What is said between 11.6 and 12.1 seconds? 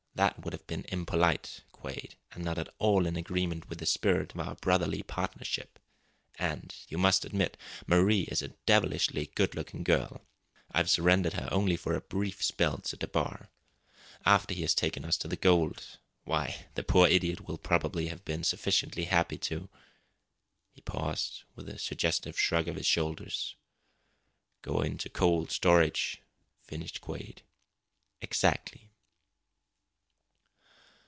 for a